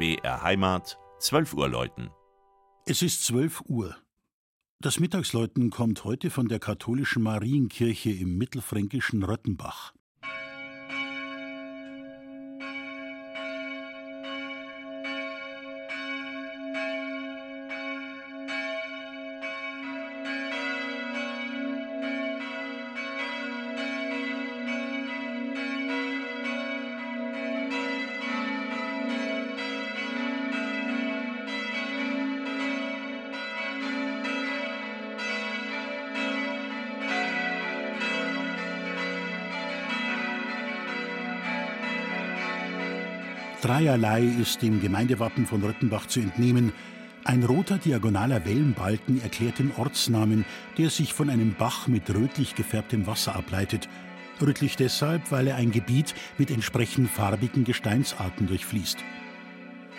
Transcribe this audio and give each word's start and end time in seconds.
BR 0.00 0.42
Heimat, 0.42 0.98
12 1.18 1.52
Uhr 1.52 1.68
läuten. 1.68 2.08
Es 2.86 3.02
ist 3.02 3.22
12 3.26 3.64
Uhr. 3.66 3.94
Das 4.80 4.98
Mittagsläuten 4.98 5.68
kommt 5.68 6.04
heute 6.04 6.30
von 6.30 6.48
der 6.48 6.58
katholischen 6.58 7.22
Marienkirche 7.22 8.10
im 8.10 8.38
mittelfränkischen 8.38 9.22
Röttenbach. 9.22 9.92
Dreierlei 43.60 44.22
ist 44.22 44.62
dem 44.62 44.80
Gemeindewappen 44.80 45.46
von 45.46 45.62
Röttenbach 45.62 46.06
zu 46.06 46.20
entnehmen. 46.20 46.72
Ein 47.24 47.42
roter 47.42 47.76
diagonaler 47.76 48.46
Wellenbalken 48.46 49.20
erklärt 49.20 49.58
den 49.58 49.72
Ortsnamen, 49.76 50.46
der 50.78 50.88
sich 50.88 51.12
von 51.12 51.28
einem 51.28 51.54
Bach 51.54 51.86
mit 51.86 52.08
rötlich 52.08 52.54
gefärbtem 52.54 53.06
Wasser 53.06 53.36
ableitet. 53.36 53.86
Rötlich 54.40 54.76
deshalb, 54.76 55.30
weil 55.30 55.46
er 55.46 55.56
ein 55.56 55.72
Gebiet 55.72 56.14
mit 56.38 56.50
entsprechend 56.50 57.10
farbigen 57.10 57.64
Gesteinsarten 57.64 58.46
durchfließt. 58.46 58.98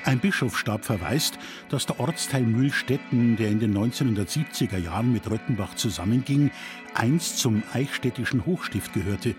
Ein 0.06 0.18
Bischofsstab 0.18 0.84
verweist, 0.84 1.38
dass 1.70 1.86
der 1.86 2.00
Ortsteil 2.00 2.42
Mühlstetten, 2.42 3.36
der 3.36 3.50
in 3.50 3.60
den 3.60 3.78
1970er 3.78 4.80
Jahren 4.80 5.14
mit 5.14 5.30
Röttenbach 5.30 5.76
zusammenging, 5.76 6.50
einst 6.96 7.38
zum 7.38 7.62
Eichstättischen 7.74 8.48
Hochstift 8.48 8.94
gehörte. 8.94 9.36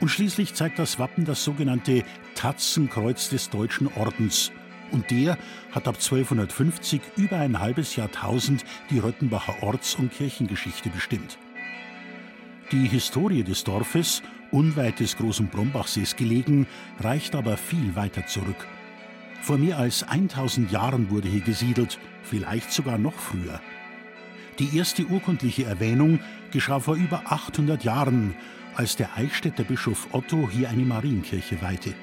Und 0.00 0.08
schließlich 0.08 0.54
zeigt 0.54 0.78
das 0.78 1.00
Wappen 1.00 1.24
das 1.24 1.42
sogenannte 1.44 2.04
Tatzenkreuz 2.40 3.28
des 3.28 3.50
Deutschen 3.50 3.86
Ordens. 3.96 4.50
Und 4.92 5.10
der 5.10 5.36
hat 5.72 5.86
ab 5.86 5.96
1250 5.96 7.02
über 7.18 7.36
ein 7.36 7.60
halbes 7.60 7.96
Jahrtausend 7.96 8.64
die 8.88 8.98
Röttenbacher 8.98 9.62
Orts- 9.62 9.94
und 9.96 10.10
Kirchengeschichte 10.10 10.88
bestimmt. 10.88 11.36
Die 12.72 12.88
Historie 12.88 13.42
des 13.42 13.62
Dorfes, 13.64 14.22
unweit 14.52 15.00
des 15.00 15.18
großen 15.18 15.48
Brombachsees 15.48 16.16
gelegen, 16.16 16.66
reicht 16.98 17.34
aber 17.34 17.58
viel 17.58 17.94
weiter 17.94 18.26
zurück. 18.26 18.66
Vor 19.42 19.58
mehr 19.58 19.76
als 19.76 20.02
1000 20.04 20.72
Jahren 20.72 21.10
wurde 21.10 21.28
hier 21.28 21.42
gesiedelt, 21.42 21.98
vielleicht 22.22 22.72
sogar 22.72 22.96
noch 22.96 23.18
früher. 23.18 23.60
Die 24.58 24.78
erste 24.78 25.04
urkundliche 25.04 25.64
Erwähnung 25.64 26.20
geschah 26.52 26.80
vor 26.80 26.94
über 26.94 27.20
800 27.26 27.84
Jahren, 27.84 28.34
als 28.76 28.96
der 28.96 29.14
Eichstätter 29.14 29.64
Bischof 29.64 30.08
Otto 30.12 30.48
hier 30.50 30.70
eine 30.70 30.86
Marienkirche 30.86 31.60
weihte. 31.60 31.94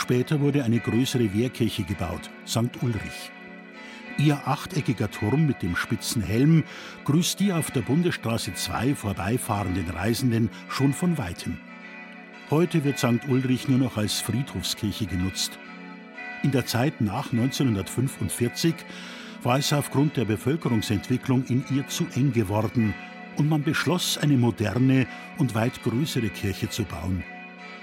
Später 0.00 0.40
wurde 0.40 0.64
eine 0.64 0.80
größere 0.80 1.34
Wehrkirche 1.34 1.82
gebaut, 1.82 2.30
St. 2.46 2.70
Ulrich. 2.80 3.30
Ihr 4.16 4.40
achteckiger 4.48 5.10
Turm 5.10 5.46
mit 5.46 5.60
dem 5.60 5.76
spitzen 5.76 6.22
Helm 6.22 6.64
grüßt 7.04 7.38
die 7.38 7.52
auf 7.52 7.70
der 7.70 7.82
Bundesstraße 7.82 8.54
2 8.54 8.94
vorbeifahrenden 8.94 9.90
Reisenden 9.90 10.48
schon 10.70 10.94
von 10.94 11.18
weitem. 11.18 11.58
Heute 12.48 12.82
wird 12.82 12.98
St. 12.98 13.28
Ulrich 13.28 13.68
nur 13.68 13.76
noch 13.76 13.98
als 13.98 14.20
Friedhofskirche 14.20 15.04
genutzt. 15.04 15.58
In 16.42 16.50
der 16.50 16.64
Zeit 16.64 17.02
nach 17.02 17.30
1945 17.30 18.74
war 19.42 19.58
es 19.58 19.70
aufgrund 19.70 20.16
der 20.16 20.24
Bevölkerungsentwicklung 20.24 21.44
in 21.44 21.62
ihr 21.70 21.86
zu 21.88 22.06
eng 22.14 22.32
geworden 22.32 22.94
und 23.36 23.50
man 23.50 23.62
beschloss, 23.62 24.16
eine 24.16 24.38
moderne 24.38 25.06
und 25.36 25.54
weit 25.54 25.82
größere 25.82 26.30
Kirche 26.30 26.70
zu 26.70 26.84
bauen. 26.84 27.22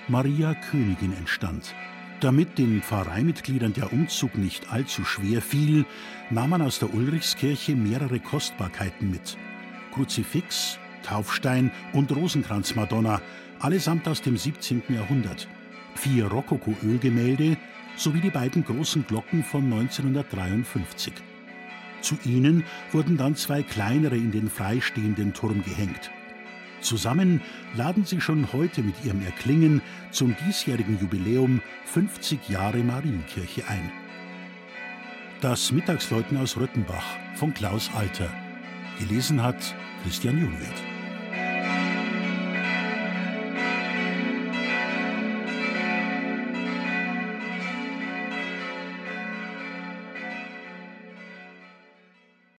Maria 0.07 0.55
Königin 0.55 1.13
entstand. 1.13 1.75
Damit 2.19 2.57
den 2.57 2.81
Pfarreimitgliedern 2.81 3.73
der 3.73 3.93
Umzug 3.93 4.37
nicht 4.37 4.71
allzu 4.71 5.05
schwer 5.05 5.41
fiel, 5.41 5.85
nahm 6.31 6.49
man 6.49 6.63
aus 6.63 6.79
der 6.79 6.93
Ulrichskirche 6.93 7.75
mehrere 7.75 8.19
Kostbarkeiten 8.19 9.11
mit. 9.11 9.37
Kruzifix, 9.93 10.79
Taufstein 11.03 11.71
und 11.93 12.15
Rosenkranzmadonna, 12.15 13.21
allesamt 13.59 14.07
aus 14.07 14.23
dem 14.23 14.35
17. 14.35 14.81
Jahrhundert. 14.89 15.47
Vier 15.95 16.27
Rokoko-Ölgemälde 16.27 17.57
sowie 17.95 18.21
die 18.21 18.31
beiden 18.31 18.63
großen 18.63 19.05
Glocken 19.07 19.43
von 19.43 19.65
1953. 19.65 21.13
Zu 22.01 22.17
ihnen 22.25 22.63
wurden 22.91 23.17
dann 23.17 23.35
zwei 23.35 23.61
kleinere 23.61 24.15
in 24.15 24.31
den 24.31 24.49
freistehenden 24.49 25.33
Turm 25.33 25.63
gehängt. 25.63 26.11
Zusammen 26.87 27.41
laden 27.75 28.05
sie 28.05 28.21
schon 28.21 28.53
heute 28.53 28.81
mit 28.81 28.95
ihrem 29.03 29.21
Erklingen 29.21 29.81
zum 30.11 30.37
diesjährigen 30.45 30.97
Jubiläum 31.01 31.61
50 31.83 32.47
Jahre 32.47 32.77
Marienkirche 32.77 33.67
ein. 33.67 33.91
Das 35.41 35.73
Mittagsläuten 35.73 36.37
aus 36.37 36.55
Röttenbach 36.55 37.03
von 37.35 37.53
Klaus 37.53 37.91
Alter. 37.93 38.29
Gelesen 38.99 39.43
hat 39.43 39.75
Christian 40.03 40.39
Jungwirth. 40.39 40.96